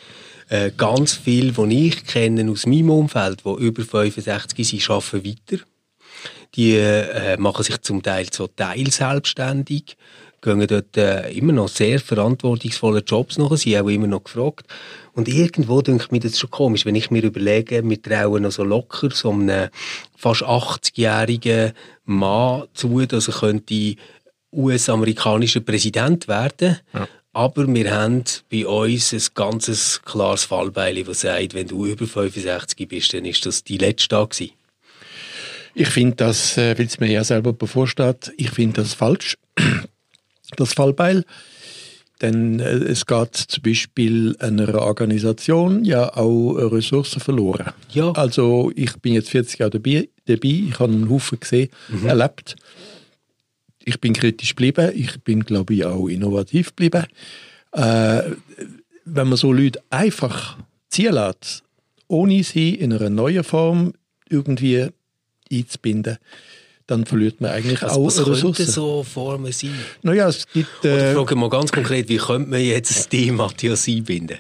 Äh, 0.49 0.73
ganz 0.76 1.14
viel, 1.14 1.52
die 1.52 1.87
ich 1.87 2.04
kenne 2.04 2.50
aus 2.50 2.66
meinem 2.66 2.90
Umfeld, 2.90 3.42
die 3.44 3.64
über 3.64 3.82
65 3.85 4.66
sind, 4.66 4.90
arbeiten 4.90 5.25
weiter. 5.25 5.62
Die 6.56 6.75
äh, 6.75 7.37
machen 7.37 7.62
sich 7.62 7.80
zum 7.82 8.02
Teil 8.02 8.26
so 8.32 8.49
teilselbstständig, 8.49 9.97
gehen 10.42 10.66
dort 10.66 10.97
äh, 10.97 11.30
immer 11.30 11.52
noch 11.52 11.68
sehr 11.68 12.00
verantwortungsvolle 12.00 13.04
Jobs 13.06 13.38
nach, 13.38 13.56
sie 13.56 13.78
auch 13.78 13.88
immer 13.88 14.09
noch 14.09 14.25
gefragt. 14.25 14.66
Und 15.12 15.28
irgendwo 15.28 15.82
denke 15.82 16.04
ich 16.06 16.11
mir 16.11 16.18
das 16.18 16.38
schon 16.38 16.50
komisch, 16.50 16.85
wenn 16.85 16.97
ich 16.97 17.12
mir 17.12 17.23
überlege, 17.23 17.88
wir 17.88 18.02
trauen 18.02 18.42
noch 18.42 18.50
so 18.50 18.64
locker 18.64 19.11
so 19.12 19.30
einem 19.30 19.68
fast 20.16 20.42
80-jährigen 20.42 21.73
Mann 22.06 22.64
zu, 22.75 23.06
dass 23.06 23.28
er 23.28 23.35
könnte 23.35 23.94
US-amerikanischer 24.52 25.61
Präsident 25.61 26.28
werden. 26.28 26.78
Ja. 26.92 27.09
Aber 27.33 27.73
wir 27.73 27.95
haben 27.95 28.25
bei 28.50 28.66
uns 28.66 29.12
ein 29.12 29.23
ganz 29.35 30.02
klares 30.04 30.45
Fallbeil, 30.45 31.04
das 31.04 31.21
sagt, 31.21 31.54
wenn 31.54 31.69
du 31.69 31.87
über 31.87 32.07
65 32.07 32.88
bist, 32.88 33.14
dann 33.14 33.25
ist 33.25 33.47
das 33.47 33.62
die 33.62 33.78
letzte 33.78 34.09
Tag 34.09 34.30
gewesen. 34.30 34.52
Ich 35.75 35.88
finde 35.88 36.16
das, 36.16 36.59
äh, 36.59 36.76
weil 36.76 36.87
es 36.87 36.99
mir 36.99 37.11
ja 37.11 37.23
selber 37.23 37.52
bevorsteht, 37.52 38.33
ich 38.37 38.50
finde 38.50 38.83
das 38.83 38.95
falsch, 38.95 39.38
das 40.57 40.73
Fallbeil. 40.73 41.25
Denn 42.21 42.59
äh, 42.59 42.64
es 42.64 43.07
geht 43.07 43.37
zum 43.37 43.62
Beispiel 43.62 44.37
einer 44.40 44.75
Organisation 44.75 45.85
ja 45.85 46.16
auch 46.16 46.54
Ressourcen 46.54 47.21
verloren. 47.21 47.73
Ja. 47.92 48.11
Also 48.12 48.73
ich 48.75 48.97
bin 48.97 49.14
jetzt 49.14 49.30
40 49.30 49.61
Jahre 49.61 49.71
dabei, 49.71 50.09
dabei 50.26 50.49
ich 50.49 50.78
habe 50.80 50.92
einen 50.92 51.09
Haufen 51.09 51.38
gesehen, 51.38 51.71
mhm. 51.88 52.07
erlebt 52.09 52.57
ich 53.90 54.00
bin 54.00 54.12
kritisch 54.12 54.50
geblieben, 54.50 54.92
ich 54.94 55.20
bin, 55.23 55.44
glaube 55.44 55.75
ich, 55.75 55.85
auch 55.85 56.06
innovativ 56.09 56.68
geblieben. 56.68 57.06
Äh, 57.73 58.23
wenn 59.04 59.28
man 59.28 59.37
so 59.37 59.52
Leute 59.52 59.82
einfach 59.90 60.56
ziehen 60.88 61.14
lässt, 61.14 61.64
ohne 62.09 62.42
sie 62.42 62.75
in 62.75 62.92
einer 62.92 63.11
neuen 63.11 63.44
Form 63.44 63.92
irgendwie 64.28 64.88
einzubinden, 65.52 66.18
dann 66.87 67.06
verliert 67.06 67.40
man 67.40 67.50
eigentlich 67.50 67.82
also, 67.82 68.00
auch 68.00 68.06
was 68.06 68.26
Ressourcen. 68.26 68.66
Was 68.66 68.75
so 68.75 69.02
Formen 69.02 69.52
sein? 69.52 69.75
Naja, 70.02 70.28
es 70.28 70.47
gibt... 70.52 70.85
Äh, 70.85 70.88
Oder 70.88 71.14
frage 71.14 71.37
mal 71.37 71.50
ganz 71.50 71.70
konkret, 71.70 72.09
wie 72.09 72.16
könnte 72.16 72.50
man 72.50 72.61
jetzt 72.61 73.12
die 73.12 73.30
Matthias 73.30 73.87
einbinden? 73.87 74.38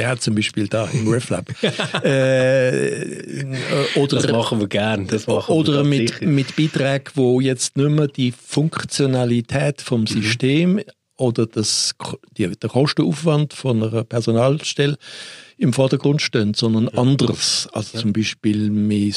Ja, 0.00 0.16
zum 0.16 0.34
Beispiel 0.34 0.66
da 0.66 0.86
im 0.86 1.08
RefLab. 1.08 1.46
äh, 2.04 3.44
oder, 3.96 4.20
das 4.20 4.32
machen 4.32 4.60
wir 4.60 4.68
gern. 4.68 5.06
Das 5.06 5.26
machen 5.26 5.52
oder 5.52 5.84
wir 5.84 5.84
mit, 5.84 6.22
mit 6.22 6.56
Beiträgen, 6.56 7.10
wo 7.14 7.40
jetzt 7.40 7.76
nicht 7.76 7.90
mehr 7.90 8.08
die 8.08 8.32
Funktionalität 8.32 9.82
vom 9.82 10.02
mhm. 10.02 10.06
System 10.06 10.72
mhm. 10.74 10.82
oder 11.18 11.46
das, 11.46 11.94
die, 12.36 12.48
der 12.48 12.70
Kostenaufwand 12.70 13.52
von 13.52 13.82
einer 13.82 14.04
Personalstelle 14.04 14.96
im 15.58 15.74
Vordergrund 15.74 16.22
stehen, 16.22 16.54
sondern 16.54 16.88
ja. 16.92 16.98
anderes. 16.98 17.68
Also 17.72 17.96
ja. 17.96 18.00
zum 18.00 18.12
Beispiel 18.12 18.70
mein 18.70 19.14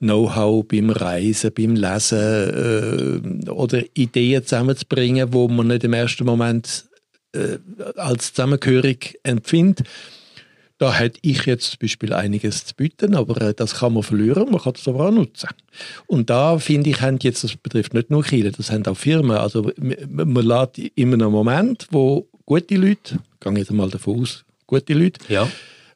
Know-how 0.00 0.64
beim 0.66 0.90
Reisen, 0.90 1.52
beim 1.52 1.74
Lesen 1.74 3.46
äh, 3.46 3.50
oder 3.50 3.82
Ideen 3.94 4.42
zusammenzubringen, 4.42 5.32
wo 5.32 5.48
man 5.48 5.68
nicht 5.68 5.84
im 5.84 5.92
ersten 5.92 6.24
Moment 6.24 6.87
äh, 7.38 7.58
als 7.96 8.32
zusammengehörig 8.32 9.18
empfindet. 9.22 9.86
Da 10.78 10.94
hätte 10.94 11.18
ich 11.22 11.44
jetzt 11.44 11.70
zum 11.70 11.78
Beispiel 11.80 12.12
einiges 12.12 12.64
zu 12.64 12.74
bieten, 12.74 13.16
aber 13.16 13.40
äh, 13.42 13.54
das 13.54 13.74
kann 13.76 13.94
man 13.94 14.04
verlieren, 14.04 14.50
man 14.50 14.60
kann 14.60 14.74
es 14.76 14.86
aber 14.86 15.08
auch 15.08 15.10
nutzen. 15.10 15.48
Und 16.06 16.30
da 16.30 16.58
finde 16.58 16.90
ich, 16.90 17.00
haben 17.00 17.18
jetzt, 17.20 17.42
das 17.42 17.56
betrifft 17.56 17.94
nicht 17.94 18.10
nur 18.10 18.22
Kiel, 18.22 18.52
das 18.52 18.70
haben 18.70 18.86
auch 18.86 18.96
Firmen. 18.96 19.36
Also 19.36 19.72
man, 19.76 20.32
man 20.32 20.44
lädt 20.44 20.92
immer 20.94 21.14
einen 21.14 21.32
Moment, 21.32 21.88
wo 21.90 22.28
gute 22.46 22.76
Leute, 22.76 23.18
ich 23.34 23.40
gehe 23.40 23.58
jetzt 23.58 23.72
mal 23.72 23.90
davon 23.90 24.22
aus, 24.22 24.44
gute 24.66 24.94
Leute, 24.94 25.20
ja. 25.28 25.48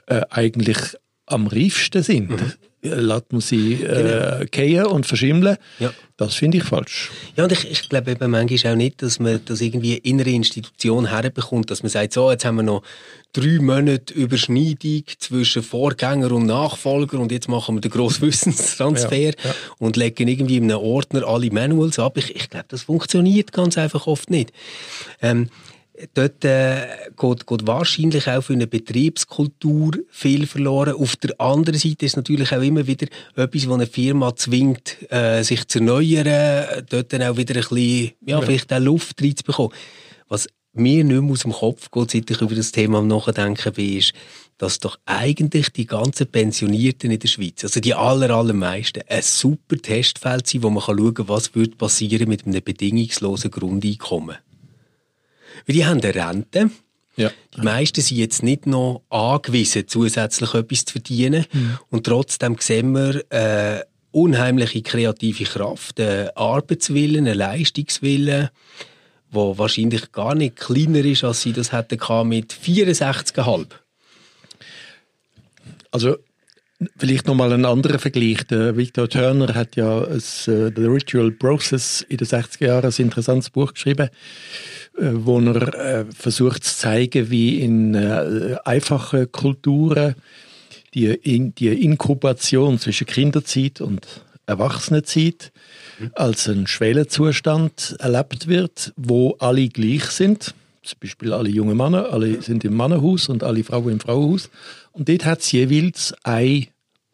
äh, 0.06 0.22
eigentlich 0.30 0.78
am 1.26 1.46
reifsten 1.46 2.02
sind. 2.02 2.30
Mhm 2.30 2.52
lässt 2.82 3.32
man 3.32 3.40
sie 3.40 3.74
äh, 3.74 4.46
genau. 4.50 4.90
und 4.90 5.06
verschimmeln. 5.06 5.56
Ja. 5.78 5.92
Das 6.16 6.34
finde 6.34 6.58
ich 6.58 6.64
falsch. 6.64 7.10
Ja, 7.36 7.44
und 7.44 7.52
ich, 7.52 7.68
ich 7.70 7.88
glaube 7.88 8.12
eben 8.12 8.30
manchmal 8.30 8.72
auch 8.72 8.76
nicht, 8.76 9.02
dass 9.02 9.18
man 9.18 9.40
das 9.44 9.60
irgendwie 9.60 9.96
in 9.96 10.20
einer 10.20 10.28
Institution 10.28 11.06
herbekommt, 11.06 11.70
dass 11.70 11.82
man 11.82 11.90
sagt, 11.90 12.12
so, 12.12 12.30
jetzt 12.30 12.44
haben 12.44 12.56
wir 12.56 12.62
noch 12.62 12.82
drei 13.32 13.58
Monate 13.60 14.12
Überschneidung 14.12 15.04
zwischen 15.18 15.62
Vorgänger 15.62 16.30
und 16.32 16.46
Nachfolger 16.46 17.18
und 17.18 17.32
jetzt 17.32 17.48
machen 17.48 17.76
wir 17.76 17.80
den 17.80 17.90
grossen 17.90 18.22
Wissenstransfer 18.28 19.16
ja, 19.16 19.30
ja. 19.30 19.54
und 19.78 19.96
legen 19.96 20.28
irgendwie 20.28 20.58
in 20.58 20.64
einem 20.64 20.80
Ordner 20.80 21.26
alle 21.26 21.50
Manuals 21.50 21.98
ab. 21.98 22.16
Ich, 22.18 22.34
ich 22.34 22.50
glaube, 22.50 22.66
das 22.68 22.82
funktioniert 22.82 23.52
ganz 23.52 23.78
einfach 23.78 24.06
oft 24.06 24.30
nicht. 24.30 24.52
Ähm, 25.20 25.48
dort 26.14 26.44
äh, 26.44 26.86
geht, 27.16 27.46
geht 27.46 27.66
wahrscheinlich 27.66 28.28
auch 28.28 28.42
für 28.42 28.52
eine 28.52 28.66
Betriebskultur 28.66 29.92
viel 30.10 30.46
verloren. 30.46 30.94
Auf 30.94 31.16
der 31.16 31.40
anderen 31.40 31.78
Seite 31.78 32.06
ist 32.06 32.16
natürlich 32.16 32.52
auch 32.52 32.62
immer 32.62 32.86
wieder 32.86 33.06
etwas, 33.36 33.68
wo 33.68 33.74
eine 33.74 33.86
Firma 33.86 34.34
zwingt, 34.36 34.98
äh, 35.10 35.42
sich 35.42 35.66
zu 35.68 35.78
erneuern, 35.78 36.84
dort 36.88 37.12
dann 37.12 37.22
auch 37.22 37.36
wieder 37.36 37.54
ein 37.54 37.60
bisschen, 37.60 38.12
ja, 38.24 38.38
ja. 38.38 38.40
vielleicht 38.40 38.72
auch 38.72 38.80
Luft 38.80 39.22
reinzubekommen. 39.22 39.72
Was 40.28 40.48
mir 40.74 41.04
nicht 41.04 41.20
mehr 41.20 41.32
aus 41.32 41.40
dem 41.40 41.52
Kopf 41.52 41.90
geht, 41.90 42.10
seit 42.10 42.30
ich 42.30 42.40
über 42.40 42.54
das 42.54 42.72
Thema 42.72 42.98
am 42.98 43.08
Nachdenken 43.08 43.72
bin, 43.72 43.98
ist, 43.98 44.12
dass 44.58 44.78
doch 44.78 44.98
eigentlich 45.06 45.70
die 45.70 45.86
ganzen 45.86 46.28
Pensionierten 46.28 47.10
in 47.10 47.18
der 47.18 47.28
Schweiz, 47.28 47.64
also 47.64 47.80
die 47.80 47.94
aller, 47.94 48.30
allermeisten, 48.30 49.02
ein 49.08 49.22
super 49.22 49.76
Testfeld 49.76 50.46
sind, 50.46 50.62
wo 50.62 50.70
man 50.70 50.82
schauen 50.82 51.14
kann, 51.14 51.28
was 51.28 51.54
würde 51.54 51.76
passieren 51.76 52.28
mit 52.28 52.46
einem 52.46 52.62
bedingungslosen 52.62 53.50
Grundeinkommen. 53.50 54.36
Weil 55.66 55.74
die 55.74 55.86
haben 55.86 56.00
eine 56.00 56.14
Rente. 56.14 56.70
Ja. 57.16 57.30
Die 57.56 57.60
meisten 57.60 58.00
sind 58.00 58.16
jetzt 58.16 58.42
nicht 58.42 58.66
noch 58.66 59.02
angewiesen, 59.10 59.86
zusätzlich 59.86 60.54
etwas 60.54 60.84
zu 60.86 60.92
verdienen. 60.92 61.44
Mhm. 61.52 61.78
Und 61.90 62.06
trotzdem 62.06 62.56
sehen 62.58 62.92
wir 62.92 63.22
äh, 63.30 63.82
unheimliche 64.12 64.82
kreative 64.82 65.44
Kraft, 65.44 66.00
einen 66.00 66.30
Arbeitswillen, 66.34 67.26
einen 67.26 67.36
Leistungswillen, 67.36 68.48
der 69.34 69.58
wahrscheinlich 69.58 70.12
gar 70.12 70.34
nicht 70.34 70.56
kleiner 70.56 71.04
ist, 71.04 71.24
als 71.24 71.42
sie 71.42 71.52
das 71.52 71.72
hätten 71.72 72.28
mit 72.28 72.52
64,5. 72.52 73.66
Also 75.90 76.16
Vielleicht 76.96 77.26
nochmal 77.26 77.52
ein 77.52 77.64
anderer 77.64 77.98
Vergleich. 77.98 78.44
Der 78.48 78.76
Victor 78.76 79.08
Turner 79.08 79.54
hat 79.54 79.76
ja 79.76 80.00
das, 80.00 80.48
uh, 80.48 80.70
The 80.74 80.84
Ritual 80.84 81.30
Process 81.30 82.04
in 82.08 82.16
den 82.16 82.26
60er 82.26 82.66
Jahren 82.66 82.86
ein 82.86 83.04
interessantes 83.04 83.50
Buch 83.50 83.72
geschrieben. 83.72 84.08
Äh, 84.98 85.10
wo 85.24 85.40
er 85.40 85.74
äh, 85.74 86.04
versucht 86.12 86.64
zu 86.64 86.76
zeigen, 86.76 87.30
wie 87.30 87.60
in 87.60 87.94
äh, 87.94 88.56
einfachen 88.64 89.32
Kulturen 89.32 90.14
die, 90.92 91.06
in, 91.06 91.54
die 91.54 91.68
Inkubation 91.68 92.78
zwischen 92.78 93.06
Kinderzeit 93.06 93.80
und 93.80 94.06
Erwachsenenzeit 94.44 95.52
als 96.14 96.46
ein 96.48 96.66
Schwellenzustand 96.66 97.96
erlebt 98.00 98.48
wird, 98.48 98.92
wo 98.96 99.36
alle 99.38 99.68
gleich 99.68 100.04
sind. 100.06 100.54
Zum 100.82 100.98
Beispiel 101.00 101.32
alle 101.32 101.48
jungen 101.48 101.76
Männer, 101.76 102.12
alle 102.12 102.42
sind 102.42 102.64
im 102.64 102.74
Mannenhaus 102.74 103.28
und 103.28 103.44
alle 103.44 103.64
Frauen 103.64 103.92
im 103.92 104.00
Frauenhaus. 104.00 104.50
Und 104.90 105.08
dort 105.08 105.24
hat 105.24 105.40
es 105.40 105.52
jeweils 105.52 106.12
ein 106.24 106.66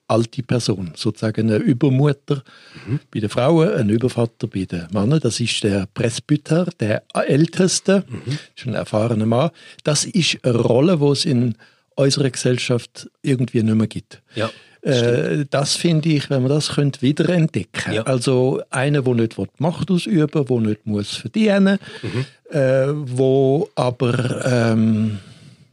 alte 0.09 0.43
Person, 0.43 0.93
sozusagen 0.97 1.49
eine 1.49 1.59
Übermutter 1.59 2.43
mhm. 2.87 3.01
bei 3.13 3.21
den 3.21 3.29
Frauen, 3.29 3.71
ein 3.75 3.91
Übervater 3.91 4.47
bei 4.47 4.65
den 4.65 4.87
Männern. 4.91 5.21
Das 5.21 5.39
ist 5.39 5.63
der 5.63 5.87
Presbyter, 5.93 6.67
der 6.81 7.03
Älteste, 7.15 8.05
mhm. 8.09 8.39
schon 8.57 8.73
ein 8.73 8.77
erfahrener 8.77 9.27
Mann. 9.27 9.51
Das 9.85 10.05
ist 10.05 10.39
eine 10.43 10.57
Rolle, 10.57 10.99
die 10.99 11.05
es 11.07 11.25
in 11.25 11.55
unserer 11.95 12.31
Gesellschaft 12.31 13.09
irgendwie 13.23 13.63
nicht 13.63 13.75
mehr 13.75 13.87
gibt. 13.87 14.23
Ja. 14.35 14.51
Äh, 14.83 15.45
das 15.51 15.75
finde 15.75 16.09
ich, 16.11 16.31
wenn 16.31 16.43
man 16.43 16.51
das 16.51 16.71
könnte, 16.71 17.03
wieder 17.03 17.29
entdecken. 17.29 17.93
Ja. 17.93 18.03
Also 18.05 18.63
einer, 18.71 19.03
der 19.03 19.15
nicht 19.15 19.37
Macht 19.59 19.91
ausüben 19.91 20.47
der 20.47 20.61
nicht 20.61 20.87
muss 20.87 21.17
verdienen 21.17 21.79
mhm. 22.03 22.57
äh, 22.57 22.89
wo 22.95 23.69
aber 23.75 24.47
ähm, 24.47 25.19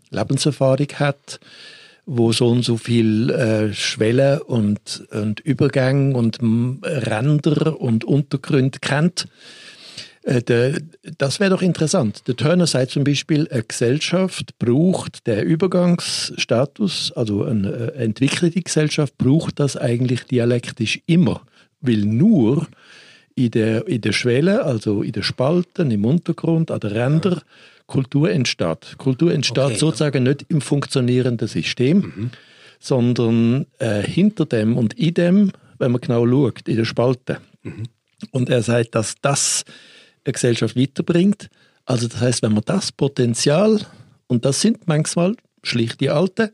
Lebenserfahrung 0.10 0.88
hat, 0.96 1.39
wo 2.06 2.32
so 2.32 2.48
und 2.48 2.64
so 2.64 2.78
viel 2.78 3.30
äh, 3.32 3.74
Schwellen 3.74 4.42
und, 4.42 5.08
und 5.12 5.40
Übergänge 5.40 6.16
und 6.16 6.40
Ränder 6.42 7.80
und 7.80 8.04
Untergründe 8.04 8.80
kennt. 8.80 9.28
Äh, 10.26 10.42
de, 10.42 10.82
das 11.18 11.40
wäre 11.40 11.52
doch 11.52 11.62
interessant. 11.62 12.28
Der 12.28 12.36
Turner 12.36 12.68
sagt 12.68 12.92
zum 12.92 13.04
Beispiel, 13.04 13.48
eine 13.50 13.64
Gesellschaft 13.64 14.58
braucht 14.58 15.28
der 15.28 15.46
Übergangsstatus, 15.46 17.12
also 17.16 17.44
eine 17.44 17.94
äh, 17.96 18.04
entwickelte 18.04 18.62
Gesellschaft 18.62 19.18
braucht 19.18 19.60
das 19.60 19.78
eigentlich 19.78 20.24
dialektisch 20.26 21.00
immer, 21.06 21.42
will 21.82 22.06
nur 22.06 22.68
in 23.36 23.51
der, 23.51 23.88
in 23.88 24.01
der 24.01 24.13
Schwelle, 24.13 24.63
also 24.63 25.01
in 25.01 25.12
den 25.12 25.24
Spalten, 25.24 25.92
im 25.92 26.06
Untergrund, 26.06 26.72
an 26.72 26.80
den 26.80 26.92
Rändern, 26.92 27.42
Kultur 27.86 28.32
entsteht. 28.32 28.98
Kultur 28.98 29.32
entsteht 29.34 29.63
okay. 29.63 29.75
sozusagen 29.75 30.24
nicht 30.24 30.46
im 30.50 30.62
funktionierenden 30.62 31.48
System, 31.48 31.98
mhm. 31.98 32.32
sondern 32.80 33.68
äh, 33.80 34.01
hinter 34.01 34.46
dem 34.46 34.77
und 34.77 34.94
in 34.94 35.13
dem, 35.13 35.51
wenn 35.77 35.92
man 35.92 36.01
genau 36.01 36.27
schaut, 36.27 36.68
in 36.68 36.77
der 36.77 36.86
Spalte. 36.86 37.39
Mhm. 37.62 37.84
Und 38.32 38.50
er 38.50 38.63
sagt, 38.63 38.96
dass 38.96 39.15
das 39.22 39.65
eine 40.24 40.34
Gesellschaft 40.34 40.75
weiterbringt. 40.75 41.50
Also 41.86 42.08
das 42.08 42.22
heißt, 42.22 42.42
wenn 42.42 42.54
man 42.54 42.63
das 42.65 42.92
Potenzial, 42.92 43.82
und 44.27 44.46
das 44.46 44.62
sind 44.62 44.88
manchmal 44.88 45.36
schlicht 45.67 46.01
die 46.01 46.10
Alten, 46.10 46.50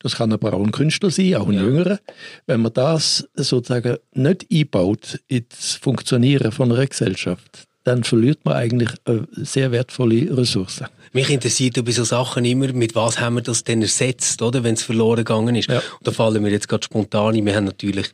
das 0.00 0.16
kann 0.16 0.32
aber 0.32 0.54
auch 0.54 0.64
ein 0.64 0.72
Künstler 0.72 1.10
sein, 1.10 1.36
auch 1.36 1.48
ein 1.48 1.54
ja. 1.54 1.62
Jüngerer, 1.62 2.00
wenn 2.46 2.60
man 2.60 2.72
das 2.72 3.28
sozusagen 3.34 3.96
nicht 4.14 4.46
einbaut 4.52 5.20
ins 5.28 5.74
Funktionieren 5.80 6.52
von 6.52 6.72
einer 6.72 6.86
Gesellschaft, 6.86 7.66
dann 7.84 8.04
verliert 8.04 8.44
man 8.44 8.54
eigentlich 8.54 8.90
eine 9.04 9.26
sehr 9.32 9.72
wertvolle 9.72 10.36
Ressource. 10.36 10.82
Mich 11.12 11.30
interessiert 11.30 11.82
bei 11.84 11.90
so 11.90 12.04
Sachen 12.04 12.44
immer, 12.44 12.72
mit 12.72 12.94
was 12.94 13.18
haben 13.18 13.36
wir 13.36 13.42
das 13.42 13.64
denn 13.64 13.80
ersetzt, 13.80 14.42
oder, 14.42 14.62
wenn 14.62 14.74
es 14.74 14.82
verloren 14.82 15.16
gegangen 15.16 15.54
ist. 15.56 15.70
Ja. 15.70 15.78
Und 15.78 16.06
da 16.06 16.10
fallen 16.10 16.42
mir 16.42 16.50
jetzt 16.50 16.68
gerade 16.68 16.84
spontan 16.84 17.34
ein, 17.34 17.46
wir 17.46 17.56
haben 17.56 17.64
natürlich, 17.64 18.10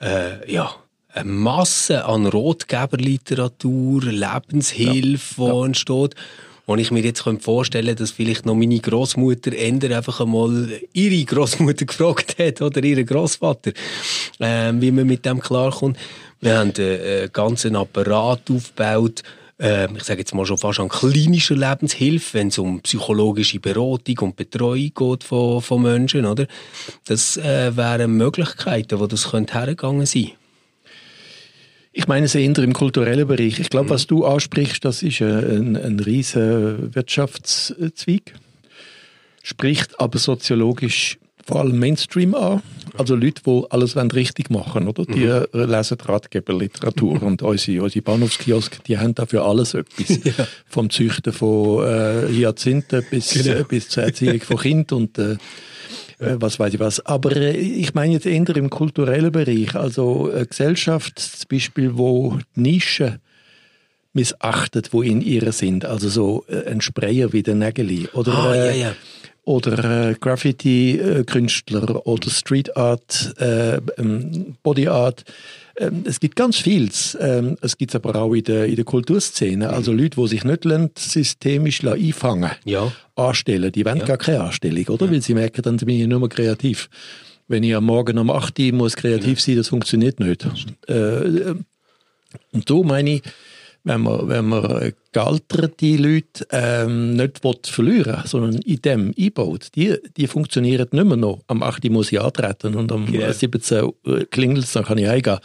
äh, 0.00 0.50
ja, 0.50 0.74
eine 1.12 1.30
Masse 1.30 2.04
an 2.04 2.26
Rotgeberliteratur, 2.26 4.04
Lebenshilfe, 4.04 5.42
ja. 5.42 5.46
die 5.46 5.58
ja. 5.58 5.64
entsteht. 5.66 6.14
Und 6.68 6.80
ich 6.80 6.90
mir 6.90 7.00
jetzt 7.00 7.24
vorstellen 7.40 7.86
könnte, 7.86 8.02
dass 8.02 8.10
vielleicht 8.10 8.44
noch 8.44 8.54
meine 8.54 8.78
Großmutter 8.78 9.56
ändern 9.56 9.94
einfach 9.94 10.20
einmal 10.20 10.68
ihre 10.92 11.24
Großmutter 11.24 11.84
gefragt 11.86 12.38
hat 12.38 12.60
oder 12.60 12.84
ihren 12.84 13.06
Großvater, 13.06 13.72
äh, 14.38 14.72
wie 14.74 14.90
man 14.90 15.06
mit 15.06 15.24
dem 15.24 15.40
klarkommt. 15.40 15.96
Wir 16.42 16.58
haben 16.58 16.74
einen, 16.76 17.00
einen 17.00 17.32
ganzen 17.32 17.74
Apparat 17.74 18.50
aufgebaut, 18.50 19.22
äh, 19.58 19.88
ich 19.96 20.04
sage 20.04 20.20
jetzt 20.20 20.34
mal 20.34 20.44
schon 20.44 20.58
fast 20.58 20.80
an 20.80 20.90
klinischer 20.90 21.56
Lebenshilfe, 21.56 22.34
wenn 22.34 22.48
es 22.48 22.58
um 22.58 22.82
psychologische 22.82 23.60
Beratung 23.60 24.18
und 24.18 24.36
Betreuung 24.36 24.92
geht 24.94 25.24
von, 25.24 25.62
von 25.62 25.80
Menschen, 25.80 26.26
oder? 26.26 26.46
Das 27.06 27.38
äh, 27.38 27.74
wären 27.78 28.18
Möglichkeiten, 28.18 29.00
wo 29.00 29.06
das 29.06 29.30
könnte 29.30 29.54
hergegangen 29.54 30.04
sein. 30.04 30.32
Ich 31.92 32.06
meine 32.06 32.26
es 32.26 32.34
eher 32.34 32.58
im 32.58 32.72
kulturellen 32.72 33.26
Bereich. 33.26 33.58
Ich 33.58 33.70
glaube, 33.70 33.86
mhm. 33.86 33.90
was 33.90 34.06
du 34.06 34.24
ansprichst, 34.24 34.84
das 34.84 35.02
ist 35.02 35.20
ein, 35.20 35.76
ein 35.76 36.00
riesen 36.00 36.94
Wirtschaftszweig, 36.94 38.34
spricht 39.42 39.98
aber 39.98 40.18
soziologisch 40.18 41.18
vor 41.48 41.60
allem 41.60 41.78
Mainstream 41.78 42.34
an. 42.34 42.62
Also 42.98 43.14
Leute, 43.14 43.42
die 43.46 43.62
alles 43.70 43.96
richtig 43.96 44.50
machen 44.50 44.86
oder? 44.86 45.04
Die 45.06 45.24
mhm. 45.24 45.70
lesen 45.70 45.96
Ratgeberliteratur 45.98 47.22
und 47.22 47.42
unsere, 47.42 47.82
unsere 47.82 48.02
Bahnhofskiosk, 48.02 48.84
die 48.84 48.98
haben 48.98 49.14
dafür 49.14 49.44
alles 49.44 49.72
etwas. 49.72 50.08
ja. 50.24 50.46
Vom 50.66 50.90
Züchten 50.90 51.32
von 51.32 51.86
äh, 51.86 52.28
Hyazinthen 52.28 53.02
bis, 53.10 53.30
genau. 53.30 53.60
äh, 53.60 53.64
bis 53.64 53.88
zur 53.88 54.02
Erziehung 54.02 54.40
von 54.40 54.58
Kindern 54.58 54.98
und 54.98 55.18
äh, 55.18 55.36
äh, 56.18 56.36
was 56.38 56.58
weiß 56.58 56.74
ich 56.74 56.80
was. 56.80 57.04
Aber 57.06 57.34
äh, 57.36 57.56
ich 57.56 57.94
meine 57.94 58.12
jetzt 58.12 58.26
eher 58.26 58.56
im 58.56 58.70
kulturellen 58.70 59.32
Bereich. 59.32 59.74
Also 59.74 60.30
eine 60.30 60.46
Gesellschaft 60.46 61.18
zum 61.18 61.48
Beispiel, 61.48 61.96
wo 61.96 62.38
Nischen 62.54 63.18
missachtet, 64.12 64.92
wo 64.92 65.02
in 65.02 65.20
ihr 65.20 65.52
sind. 65.52 65.84
Also 65.84 66.08
so 66.08 66.44
äh, 66.48 66.70
ein 66.70 66.80
Sprayer 66.80 67.32
wie 67.32 67.42
der 67.42 67.54
Nägeli. 67.54 68.08
Oder, 68.12 68.34
ah, 68.34 68.54
ja, 68.54 68.70
ja 68.70 68.94
oder 69.48 70.10
äh, 70.10 70.14
Graffiti-Künstler 70.14 72.06
oder 72.06 72.30
Street 72.30 72.76
Art, 72.76 73.34
äh, 73.40 73.78
ähm, 73.96 74.56
Body 74.62 74.88
Art. 74.88 75.24
Ähm, 75.78 76.02
es 76.04 76.20
gibt 76.20 76.36
ganz 76.36 76.58
vieles. 76.58 77.16
Ähm, 77.18 77.56
es 77.62 77.78
gibt 77.78 77.94
aber 77.94 78.14
auch 78.16 78.34
in 78.34 78.44
der, 78.44 78.66
in 78.66 78.76
der 78.76 78.84
Kulturszene. 78.84 79.68
Mhm. 79.68 79.72
Also 79.72 79.92
Leute, 79.92 80.20
die 80.20 80.28
sich 80.28 80.44
nicht 80.44 80.98
systemisch 80.98 81.82
einfangen 81.82 82.50
ja. 82.66 82.92
anstellen. 83.16 83.72
Die 83.72 83.86
wollen 83.86 84.00
ja. 84.00 84.04
gar 84.04 84.18
keine 84.18 84.42
Anstellung, 84.42 84.84
oder? 84.88 85.06
Ja. 85.06 85.12
Weil 85.12 85.22
sie 85.22 85.32
merken, 85.32 85.62
dann 85.62 85.78
bin 85.78 85.98
ich 85.98 86.06
nur 86.06 86.20
mehr 86.20 86.28
kreativ. 86.28 86.90
Wenn 87.46 87.62
ich 87.62 87.74
am 87.74 87.84
Morgen 87.84 88.18
um 88.18 88.30
8 88.30 88.58
Uhr 88.58 88.72
muss 88.72 88.96
kreativ 88.96 89.40
sein, 89.40 89.56
das 89.56 89.68
funktioniert 89.68 90.20
nicht. 90.20 90.46
Äh, 90.86 90.92
äh, 90.94 91.54
und 92.52 92.68
so 92.68 92.84
meine 92.84 93.14
ich, 93.14 93.22
wenn 93.88 94.02
man, 94.02 94.28
wenn 94.28 94.44
man 94.44 94.92
gealterte 95.12 95.96
Leute 95.96 96.46
ähm, 96.50 97.14
nicht 97.14 97.40
verlieren 97.66 98.22
sondern 98.26 98.60
in 98.60 98.82
dem 98.82 99.14
einbaut, 99.18 99.68
die, 99.74 99.96
die 100.16 100.26
funktionieren 100.26 100.88
nicht 100.92 101.04
mehr 101.04 101.16
noch. 101.16 101.40
Am 101.46 101.62
8. 101.62 101.86
Uhr 101.86 101.92
muss 101.92 102.12
ich 102.12 102.20
antreten 102.20 102.74
und 102.74 102.92
am 102.92 103.08
yeah. 103.12 103.32
17. 103.32 103.90
klingelt 104.30 104.64
es, 104.64 104.72
dann 104.72 104.84
kann 104.84 104.98
ich 104.98 105.08
eingehen. 105.08 105.38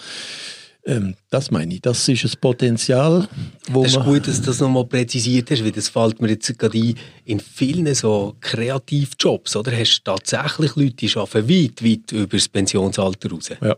Ähm, 0.85 1.15
das 1.29 1.49
meine 1.51 1.73
ich. 1.73 1.81
Das 1.81 2.09
ist 2.09 2.25
ein 2.25 2.31
Potenzial, 2.41 3.29
wo 3.71 3.83
Das 3.83 3.93
ist 3.93 4.03
gut, 4.03 4.27
dass 4.27 4.41
du 4.41 4.47
das 4.47 4.59
nochmal 4.59 4.85
präzisiert 4.85 5.49
hast, 5.49 5.63
weil 5.63 5.71
das 5.71 5.87
fällt 5.87 6.21
mir 6.21 6.27
jetzt 6.27 6.59
gerade 6.59 6.77
ein, 6.77 6.95
in 7.23 7.39
vielen 7.39 7.95
so 7.95 8.35
Kreativjobs, 8.41 9.55
oder? 9.55 9.71
Hast 9.71 9.99
du 9.99 10.11
tatsächlich 10.11 10.75
Leute, 10.75 10.95
die 10.95 11.15
arbeiten 11.15 11.49
weit, 11.49 11.83
weit 11.83 12.11
über 12.11 12.37
das 12.37 12.49
Pensionsalter 12.49 13.31
raus. 13.31 13.49
Ja. 13.61 13.77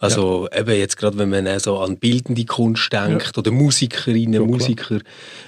Also 0.00 0.48
ja. 0.52 0.60
eben 0.60 0.78
jetzt 0.78 0.96
gerade, 0.96 1.18
wenn 1.18 1.30
man 1.30 1.58
so 1.58 1.78
an 1.78 1.96
bildende 1.96 2.44
Kunst 2.44 2.92
denkt 2.92 3.32
ja. 3.34 3.38
oder 3.38 3.50
Musikerinnen, 3.50 4.34
ja, 4.34 4.40
Musiker, 4.40 5.00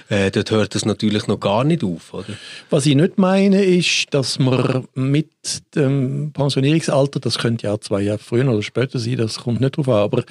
äh, 0.09 0.29
dort 0.29 0.51
hört 0.51 0.75
das 0.75 0.83
natürlich 0.85 1.27
noch 1.27 1.39
gar 1.39 1.63
nicht 1.63 1.83
auf, 1.83 2.13
oder? 2.13 2.33
Was 2.69 2.85
ich 2.85 2.95
nicht 2.95 3.17
meine, 3.17 3.63
ist, 3.63 4.07
dass 4.11 4.39
man 4.39 4.85
mit 4.93 5.29
dem 5.75 6.31
Pensionierungsalter, 6.33 7.19
das 7.19 7.37
könnte 7.37 7.67
ja 7.67 7.79
zwei 7.79 8.01
Jahre 8.01 8.19
früher 8.19 8.47
oder 8.49 8.61
später 8.61 8.99
sein, 8.99 9.17
das 9.17 9.39
kommt 9.39 9.61
nicht 9.61 9.77
drauf 9.77 9.87
an, 9.87 9.95
aber 9.95 10.23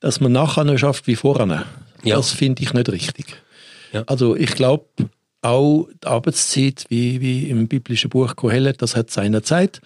dass 0.00 0.20
man 0.20 0.32
nachher 0.32 0.64
noch 0.64 0.78
schafft 0.78 1.06
wie 1.06 1.16
vorher, 1.16 1.66
ja. 2.02 2.16
das 2.16 2.30
finde 2.30 2.62
ich 2.62 2.72
nicht 2.72 2.90
richtig. 2.90 3.36
Also 4.06 4.36
ich 4.36 4.54
glaube, 4.54 4.86
auch 5.42 5.88
die 6.02 6.06
Arbeitszeit, 6.06 6.86
wie, 6.88 7.20
wie 7.20 7.48
im 7.48 7.68
biblischen 7.68 8.10
Buch 8.10 8.36
Kohelet, 8.36 8.82
das 8.82 8.96
hat 8.96 9.10
seine 9.10 9.42
Zeit 9.42 9.80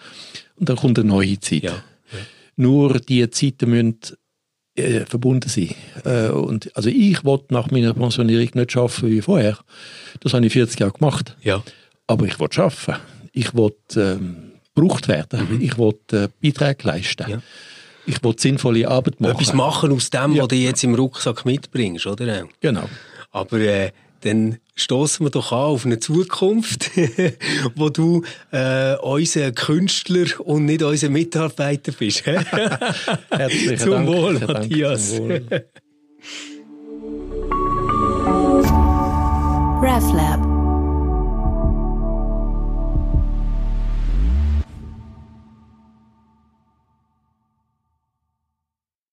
und 0.57 0.69
dann 0.69 0.75
kommt 0.75 0.99
eine 0.99 1.07
neue 1.07 1.39
Zeit. 1.39 1.63
Ja. 1.63 1.83
Nur 2.55 2.99
die 2.99 3.29
Zeiten 3.29 3.69
müssen 3.69 3.99
äh, 4.75 5.05
verbunden 5.05 5.49
sein. 5.49 5.73
Äh, 6.03 6.29
und, 6.29 6.75
also 6.75 6.89
ich 6.89 7.23
wollte 7.23 7.53
nach 7.53 7.71
meiner 7.71 7.93
Pensionierung 7.93 8.49
nicht 8.53 8.77
arbeiten 8.77 9.09
wie 9.09 9.21
vorher. 9.21 9.57
Das 10.19 10.33
habe 10.33 10.45
ich 10.45 10.53
40 10.53 10.79
Jahre 10.79 10.93
gemacht. 10.93 11.35
Ja. 11.41 11.63
Aber 12.07 12.25
ich 12.25 12.39
wollte 12.39 12.63
arbeiten. 12.63 13.01
Ich 13.31 13.55
wollte 13.55 14.19
ähm, 14.19 14.51
gebraucht 14.73 15.07
werden. 15.07 15.47
Mhm. 15.49 15.61
Ich 15.61 15.77
wollte 15.77 16.25
äh, 16.25 16.29
Beiträge 16.41 16.87
leisten. 16.87 17.29
Ja. 17.29 17.41
Ich 18.05 18.23
wollte 18.23 18.43
sinnvolle 18.43 18.87
Arbeit 18.87 19.19
machen. 19.19 19.33
Etwas 19.33 19.53
machen 19.53 19.91
aus 19.91 20.09
dem, 20.09 20.33
ja. 20.33 20.43
was 20.43 20.49
du 20.49 20.55
jetzt 20.55 20.83
im 20.83 20.93
Rucksack 20.93 21.45
mitbringst, 21.45 22.05
oder? 22.05 22.47
Genau. 22.59 22.87
Aber 23.31 23.57
äh, 23.59 23.91
dann 24.21 24.57
stoßen 24.75 25.25
wir 25.25 25.29
doch 25.29 25.51
an 25.51 25.59
auf 25.59 25.85
eine 25.85 25.99
Zukunft, 25.99 26.91
wo 27.75 27.89
du 27.89 28.23
äh, 28.51 28.95
unser 28.95 29.51
Künstler 29.51 30.25
und 30.39 30.65
nicht 30.65 30.83
unser 30.83 31.09
Mitarbeiter 31.09 31.91
bist. 31.91 32.25
Herzlichen 33.29 33.77
Zum 33.77 33.91
Dank. 33.91 34.07
Wohl, 34.07 34.39
Matthias. 34.39 35.15
Zum 35.15 35.29
Wohl. 35.29 35.45
RefLab 39.81 40.54